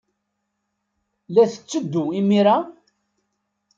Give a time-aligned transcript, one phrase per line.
[1.33, 2.57] La tetteddu imir-a?